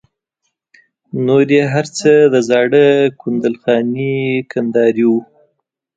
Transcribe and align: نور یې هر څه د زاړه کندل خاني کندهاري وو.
نور 1.25 1.47
یې 1.55 1.63
هر 1.73 1.85
څه 1.97 2.11
د 2.33 2.35
زاړه 2.49 2.85
کندل 3.21 3.55
خاني 3.61 4.13
کندهاري 4.51 5.05
وو. 5.07 5.19